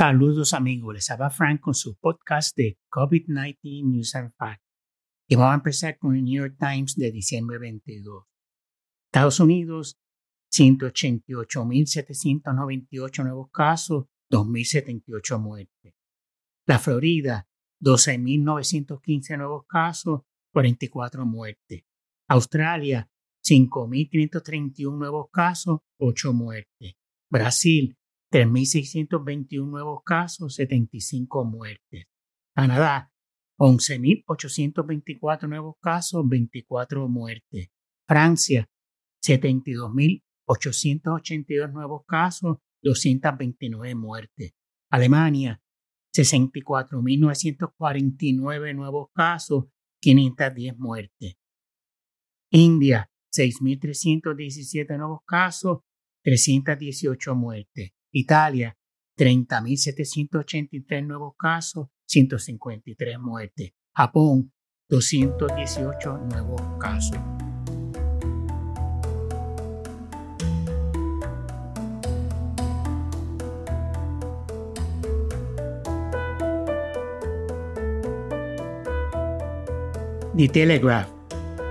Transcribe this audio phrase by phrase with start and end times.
[0.00, 4.64] Saludos amigos, les habla Frank con su podcast de COVID-19 News and Facts.
[5.28, 8.24] Y vamos a empezar con el New York Times de diciembre 22.
[9.12, 9.98] Estados Unidos,
[10.54, 15.94] 188.798 nuevos casos, 2.078 muertes.
[16.66, 17.46] La Florida,
[17.84, 20.22] 12.915 nuevos casos,
[20.54, 21.84] 44 muertes.
[22.26, 23.06] Australia,
[23.46, 26.94] 5.531 nuevos casos, 8 muertes.
[27.30, 27.98] Brasil,
[28.32, 32.06] 3.621 nuevos casos, 75 muertes.
[32.54, 33.10] Canadá,
[33.58, 37.70] 11.824 nuevos casos, 24 muertes.
[38.06, 38.70] Francia,
[39.22, 44.52] 72.882 nuevos casos, 229 muertes.
[44.90, 45.62] Alemania,
[46.14, 49.64] 64.949 nuevos casos,
[50.00, 51.36] 510 muertes.
[52.50, 55.80] India, 6.317 nuevos casos,
[56.24, 57.92] 318 muertes.
[58.12, 58.76] Italia,
[59.16, 63.72] 30.783 nuevos casos, 153 muertes.
[63.94, 64.52] Japón,
[64.88, 67.18] 218 nuevos casos.
[80.36, 81.08] The Telegraph,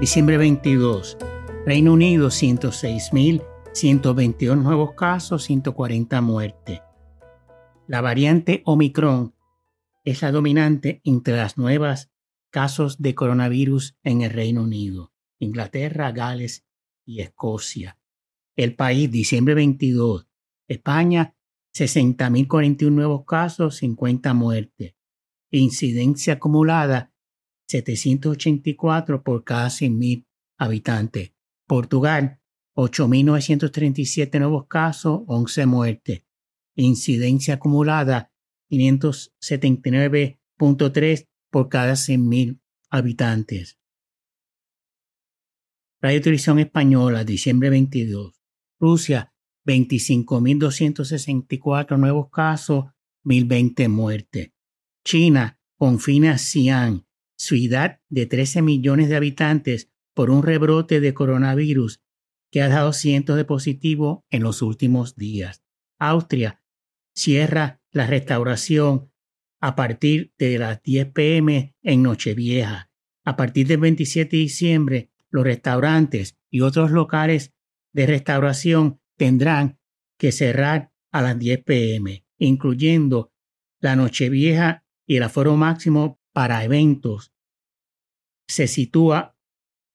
[0.00, 1.16] diciembre 22.
[1.64, 6.80] Reino Unido, 106.000 121 nuevos casos, 140 muertes.
[7.86, 9.34] La variante Omicron
[10.02, 12.10] es la dominante entre las nuevas
[12.48, 16.64] casos de coronavirus en el Reino Unido, Inglaterra, Gales
[17.04, 17.98] y Escocia.
[18.56, 20.26] El país, diciembre 22.
[20.68, 21.36] España,
[21.74, 24.94] 60.041 nuevos casos, 50 muertes.
[25.50, 27.12] Incidencia acumulada,
[27.68, 30.24] 784 por cada 100.000
[30.56, 31.34] habitantes.
[31.66, 32.40] Portugal,
[32.76, 36.22] 8.937 nuevos casos, 11 muertes.
[36.74, 38.30] Incidencia acumulada
[38.70, 42.60] 579.3 por cada 100.000
[42.90, 43.78] habitantes.
[46.02, 48.42] Radio Televisión Española, diciembre 22.
[48.78, 49.32] Rusia,
[49.64, 52.84] 25.264 nuevos casos,
[53.24, 54.52] 1.020 muertes.
[55.02, 57.06] China confina Xi'an,
[57.38, 62.00] ciudad de 13 millones de habitantes, por un rebrote de coronavirus
[62.50, 65.62] que ha dado cientos de positivos en los últimos días.
[65.98, 66.62] Austria
[67.14, 69.10] cierra la restauración
[69.60, 72.90] a partir de las 10 pm en Nochevieja.
[73.24, 77.54] A partir del 27 de diciembre, los restaurantes y otros locales
[77.92, 79.80] de restauración tendrán
[80.18, 83.32] que cerrar a las 10 pm, incluyendo
[83.80, 87.32] la Nochevieja y el aforo máximo para eventos.
[88.46, 89.36] Se sitúa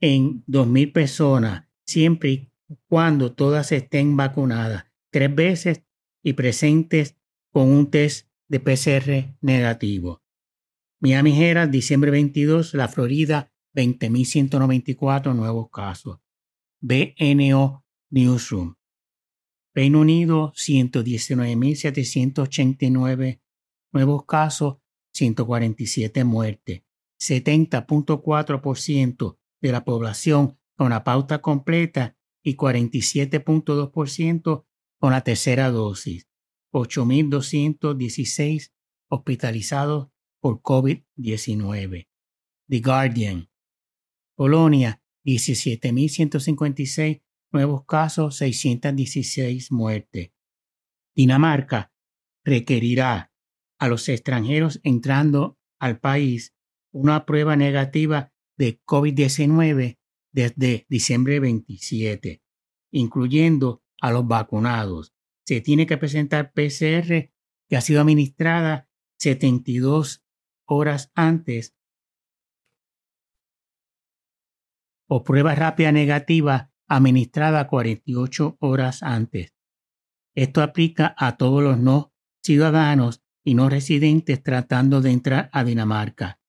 [0.00, 2.52] en 2.000 personas siempre y
[2.86, 5.82] cuando todas estén vacunadas tres veces
[6.22, 7.16] y presentes
[7.50, 10.22] con un test de PCR negativo.
[11.00, 16.18] Miami Herald, diciembre 22, la Florida, 20.194 nuevos casos.
[16.80, 18.74] BNO Newsroom.
[19.74, 23.40] Reino Unido, 119.789
[23.92, 24.76] nuevos casos,
[25.14, 26.82] 147 muertes.
[27.18, 34.64] 70.4% de la población con la pauta completa y 47.2%
[35.00, 36.28] con la tercera dosis.
[36.72, 38.72] 8.216
[39.10, 42.08] hospitalizados por COVID-19.
[42.68, 43.50] The Guardian.
[44.36, 50.30] Polonia, 17.156 nuevos casos, 616 muertes.
[51.16, 51.92] Dinamarca
[52.44, 53.32] requerirá
[53.80, 56.54] a los extranjeros entrando al país
[56.92, 59.97] una prueba negativa de COVID-19
[60.38, 62.44] desde diciembre 27,
[62.92, 65.12] incluyendo a los vacunados.
[65.44, 67.32] Se tiene que presentar PCR
[67.68, 68.88] que ha sido administrada
[69.18, 70.24] 72
[70.64, 71.74] horas antes
[75.08, 79.56] o prueba rápida negativa administrada 48 horas antes.
[80.36, 82.14] Esto aplica a todos los no
[82.44, 86.40] ciudadanos y no residentes tratando de entrar a Dinamarca.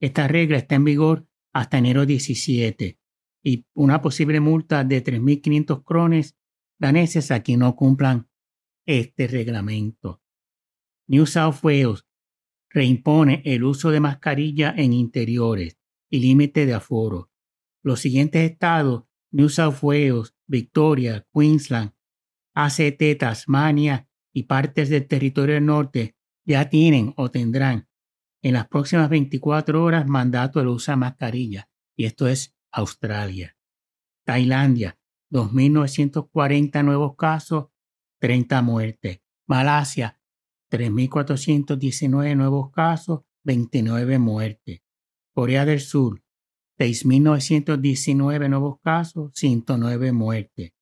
[0.00, 2.98] Esta regla está en vigor hasta enero 17
[3.46, 6.36] y una posible multa de 3.500 crones
[6.80, 8.28] daneses a quien no cumplan
[8.86, 10.20] este reglamento.
[11.06, 12.04] New South Wales
[12.70, 15.78] reimpone el uso de mascarilla en interiores
[16.10, 17.30] y límite de aforo.
[17.84, 21.92] Los siguientes estados, New South Wales, Victoria, Queensland,
[22.52, 27.88] ACT, Tasmania y partes del territorio del norte, ya tienen o tendrán
[28.42, 31.70] en las próximas 24 horas mandato de uso de mascarilla.
[31.96, 33.56] Y esto es Australia.
[34.24, 34.98] Tailandia,
[35.30, 37.68] 2.940 nuevos casos,
[38.20, 39.20] 30 muertes.
[39.46, 40.20] Malasia,
[40.70, 44.82] 3.419 nuevos casos, 29 muertes.
[45.32, 46.22] Corea del Sur,
[46.78, 50.72] 6.919 nuevos casos, 109 muertes.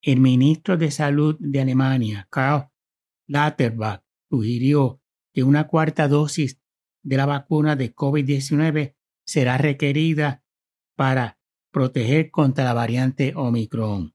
[0.00, 2.68] El ministro de Salud de Alemania, Karl
[3.28, 5.00] Lauterbach, sugirió
[5.32, 6.60] que una cuarta dosis
[7.02, 10.44] de la vacuna de COVID-19 será requerida
[10.96, 11.38] para
[11.70, 14.14] proteger contra la variante Omicron.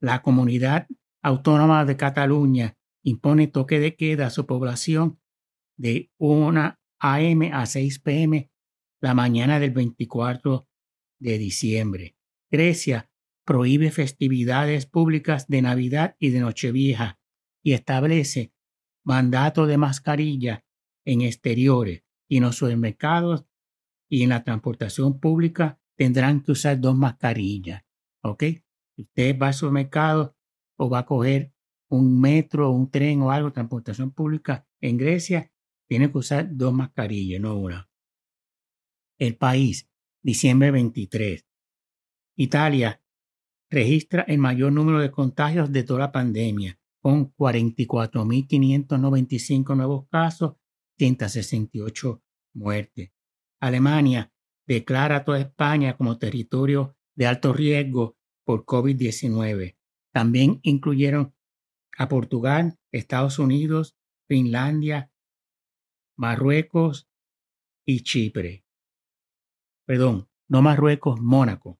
[0.00, 0.88] La comunidad
[1.22, 5.20] autónoma de Cataluña impone toque de queda a su población
[5.76, 7.50] de 1 a.m.
[7.52, 8.50] a 6 p.m.
[9.00, 10.68] la mañana del 24
[11.18, 12.16] de diciembre.
[12.50, 13.10] Grecia
[13.44, 17.20] prohíbe festividades públicas de Navidad y de Nochevieja
[17.62, 18.52] y establece
[19.04, 20.64] mandato de mascarilla
[21.04, 23.46] en exteriores y en los supermercados
[24.08, 27.84] y en la transportación pública tendrán que usar dos mascarillas.
[28.24, 28.42] ¿Ok?
[28.96, 30.36] usted va al supermercado
[30.76, 31.52] o va a coger
[31.88, 35.52] un metro, un tren o algo, transportación pública en Grecia,
[35.88, 37.88] tiene que usar dos mascarillas, no una.
[39.16, 39.88] El país,
[40.22, 41.46] diciembre 23.
[42.36, 43.00] Italia
[43.70, 50.56] registra el mayor número de contagios de toda la pandemia, con 44.595 nuevos casos,
[50.98, 53.12] 168 muertes.
[53.60, 54.31] Alemania
[54.66, 59.76] declara a toda España como territorio de alto riesgo por COVID-19.
[60.12, 61.34] También incluyeron
[61.96, 63.96] a Portugal, Estados Unidos,
[64.28, 65.12] Finlandia,
[66.16, 67.08] Marruecos
[67.84, 68.64] y Chipre.
[69.86, 71.78] Perdón, no Marruecos, Mónaco.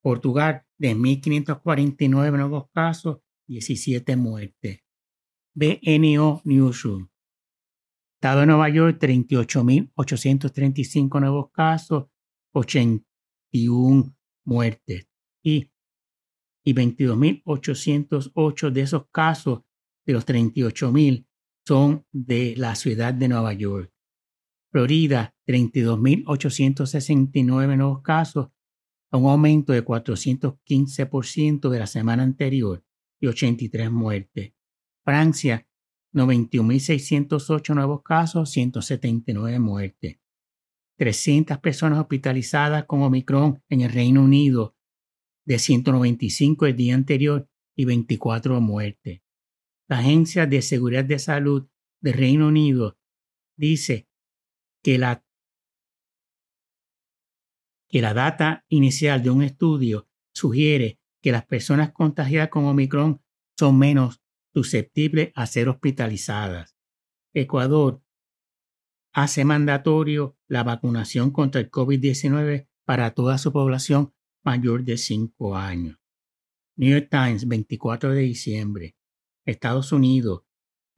[0.00, 4.80] Portugal, de 1.549 nuevos casos, 17 muertes.
[5.54, 7.08] BNO Newsroom.
[8.14, 12.06] Estado de Nueva York, 38.835 nuevos casos,
[12.52, 14.14] 81
[14.44, 15.08] muertes.
[15.42, 15.72] Y
[16.64, 19.62] y 22.808 de esos casos,
[20.06, 21.26] de los 38.000,
[21.66, 23.92] son de la ciudad de Nueva York.
[24.70, 28.48] Florida, 32.869 nuevos casos,
[29.12, 32.82] un aumento de 415% de la semana anterior
[33.20, 34.54] y 83 muertes.
[35.04, 35.68] Francia,
[36.14, 40.21] 91.608 nuevos casos, 179 muertes.
[41.02, 44.76] 300 personas hospitalizadas con Omicron en el Reino Unido,
[45.44, 49.20] de 195 el día anterior y 24 muertes.
[49.88, 51.68] La Agencia de Seguridad de Salud
[52.00, 53.00] del Reino Unido
[53.56, 54.06] dice
[54.80, 55.24] que la,
[57.88, 63.20] que la data inicial de un estudio sugiere que las personas contagiadas con Omicron
[63.58, 64.22] son menos
[64.54, 66.76] susceptibles a ser hospitalizadas.
[67.34, 68.04] Ecuador
[69.12, 74.12] hace mandatorio la vacunación contra el COVID-19 para toda su población
[74.42, 76.00] mayor de 5 años.
[76.76, 78.96] New York Times, 24 de diciembre.
[79.44, 80.44] Estados Unidos,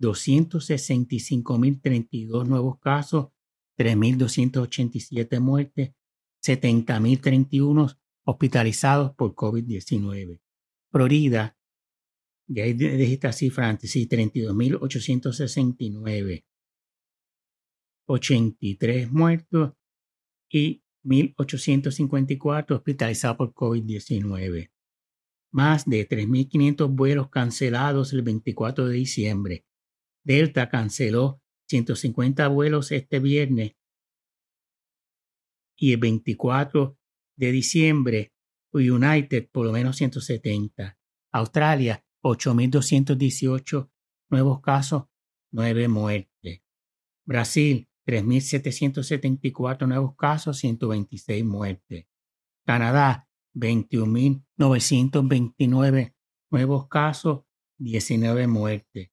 [0.01, 3.31] 265.032 nuevos casos,
[3.77, 5.93] 3.287 muertes,
[6.43, 10.41] 70.031 hospitalizados por COVID-19.
[10.91, 11.59] Florida,
[12.47, 16.45] y ahí de esta cifra antes, sí, 32.869,
[18.07, 19.73] 83 muertos
[20.49, 24.71] y 1.854 hospitalizados por COVID-19.
[25.53, 29.67] Más de 3.500 vuelos cancelados el 24 de diciembre.
[30.25, 33.77] Delta canceló 150 vuelos este viernes
[35.77, 36.99] y el 24
[37.37, 38.33] de diciembre
[38.73, 40.99] United por lo menos 170.
[41.33, 43.91] Australia 8.218
[44.31, 45.05] nuevos casos,
[45.53, 46.63] 9 muertes.
[47.25, 52.07] Brasil 3.774 nuevos casos, 126 muertes.
[52.67, 56.15] Canadá, 21.929
[56.51, 57.45] nuevos casos,
[57.79, 59.11] 19 muertes.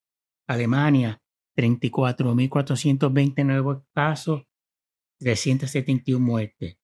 [0.47, 1.21] Alemania,
[1.55, 4.43] 34.420 nuevos casos,
[5.19, 6.77] 371 muertes.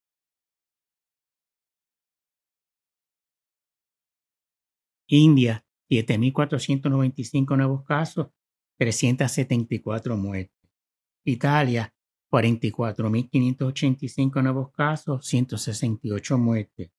[5.10, 8.28] India, 7.495 nuevos casos,
[8.78, 10.54] 374 muertes.
[11.24, 11.94] Italia,
[12.32, 16.92] 44.585 nuevos casos, 168 muertes.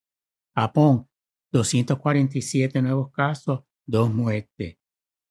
[0.55, 1.09] Japón,
[1.53, 4.77] 247 nuevos casos, 2 muertes.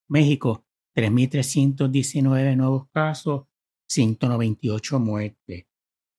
[0.08, 3.48] México, 3.319 nuevos casos,
[3.88, 5.66] 198 muertes.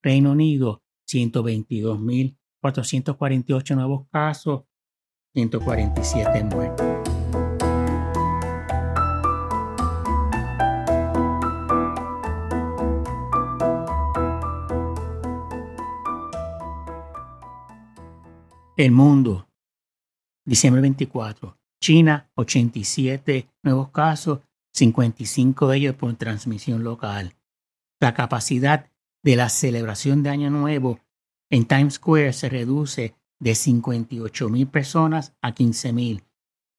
[0.02, 4.64] Reino Unido, 122.448 nuevos casos,
[5.34, 6.87] 147 muertes.
[18.78, 19.48] El mundo,
[20.46, 21.58] diciembre 24.
[21.82, 24.38] China, 87 nuevos casos,
[24.72, 27.34] 55 de ellos por transmisión local.
[28.00, 28.88] La capacidad
[29.24, 31.00] de la celebración de Año Nuevo
[31.50, 36.24] en Times Square se reduce de 58 mil personas a 15 mil,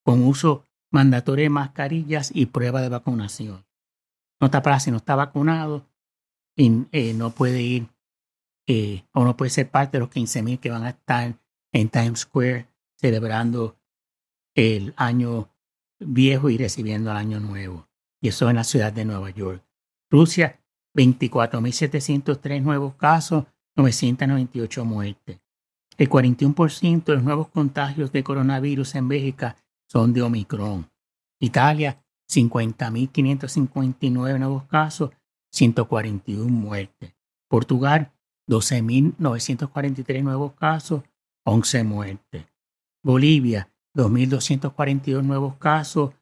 [0.05, 0.63] con uso
[0.93, 3.65] mandatorio de mascarillas y prueba de vacunación.
[4.39, 5.85] No está para si no está vacunado
[6.55, 7.89] y eh, no puede ir
[8.67, 11.35] eh, o no puede ser parte de los 15 mil que van a estar
[11.71, 13.77] en Times Square celebrando
[14.55, 15.49] el año
[15.99, 17.87] viejo y recibiendo el año nuevo.
[18.21, 19.63] Y eso en la ciudad de Nueva York.
[20.09, 20.59] Rusia,
[20.95, 23.45] 24.703 nuevos casos,
[23.75, 25.39] 998 muertes.
[25.97, 29.55] El 41% de los nuevos contagios de coronavirus en Bélgica
[29.87, 30.89] son de Omicron.
[31.39, 35.11] Italia, 50.559 nuevos casos,
[35.51, 37.15] 141 muertes.
[37.47, 38.11] Portugal,
[38.47, 41.03] 12.943 nuevos casos,
[41.49, 42.45] 11 muertes.
[43.03, 46.13] Bolivia, 2.242 nuevos casos,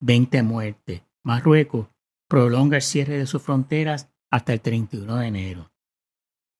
[0.00, 1.02] 20 muertes.
[1.22, 1.86] Marruecos
[2.28, 5.70] prolonga el cierre de sus fronteras hasta el 31 de enero.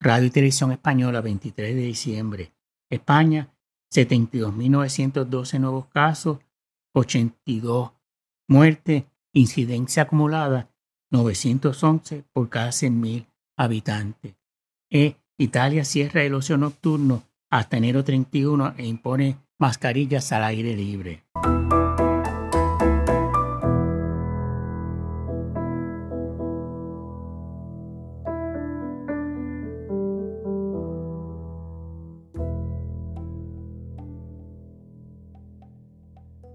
[0.00, 2.52] Radio y Televisión Española, 23 de diciembre.
[2.90, 3.52] España,
[3.92, 6.38] 72.912 nuevos casos,
[6.94, 7.90] 82
[8.48, 10.70] muertes, incidencia acumulada
[11.10, 14.36] 911 por cada 100.000 habitantes.
[14.90, 21.24] E Italia cierra el ocio nocturno hasta enero 31 e impone mascarillas al aire libre.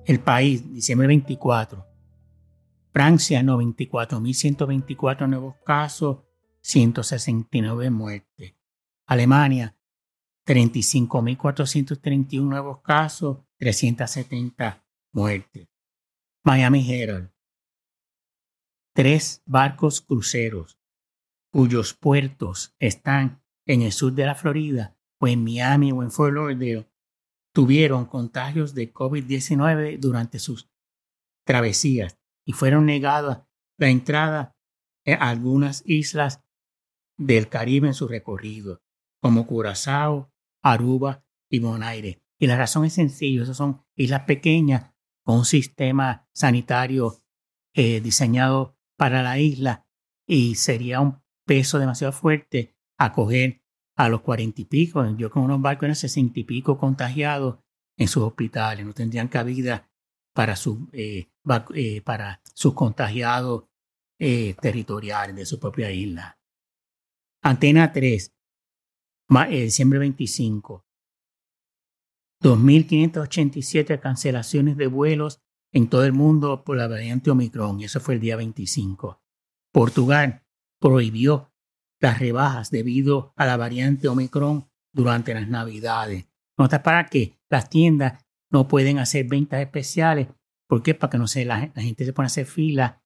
[0.06, 1.86] El país, diciembre 24.
[2.92, 6.24] Francia, 94.124 nuevos casos,
[6.60, 8.56] 169 muertes.
[9.06, 9.78] Alemania,
[10.46, 14.84] 35.431 nuevos casos, 370
[15.14, 15.68] muertes.
[16.44, 17.32] Miami Herald.
[18.94, 20.78] Tres barcos cruceros
[21.52, 26.34] cuyos puertos están en el sur de la Florida o en Miami o en Fort
[26.34, 26.90] Lauderdale
[27.54, 30.70] tuvieron contagios de COVID-19 durante sus
[31.46, 33.44] travesías y fueron negadas
[33.78, 34.56] la entrada
[35.06, 36.44] a algunas islas
[37.18, 38.82] del Caribe en su recorrido,
[39.22, 40.31] como Curazao,
[40.62, 42.22] Aruba y Bonaire.
[42.40, 44.92] Y la razón es sencilla, esas son islas pequeñas
[45.24, 47.22] con un sistema sanitario
[47.74, 49.86] eh, diseñado para la isla
[50.26, 53.62] y sería un peso demasiado fuerte acoger
[53.96, 57.60] a los cuarenta y pico, yo con unos barcos en sesenta y pico contagiados
[57.98, 59.92] en sus hospitales, no tendrían cabida
[60.34, 61.30] para, su, eh,
[61.76, 63.66] eh, para sus contagiados
[64.18, 66.40] territoriales de su propia isla.
[67.42, 68.32] Antena 3,
[69.50, 70.86] diciembre 25.
[72.44, 78.16] 2.587 cancelaciones de vuelos en todo el mundo por la variante Omicron, y eso fue
[78.16, 79.22] el día 25.
[79.72, 80.44] Portugal
[80.80, 81.54] prohibió
[82.00, 86.28] las rebajas debido a la variante Omicron durante las Navidades.
[86.58, 90.28] Nota para que las tiendas no pueden hacer ventas especiales.
[90.68, 90.94] ¿Por qué?
[90.96, 93.02] Para que no se, la, la gente se pone a hacer fila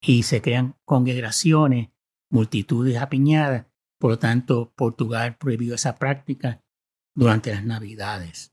[0.00, 1.90] y se crean congregaciones
[2.30, 3.66] multitudes apiñadas.
[4.02, 6.60] Por lo tanto, Portugal prohibió esa práctica
[7.14, 8.51] durante las Navidades.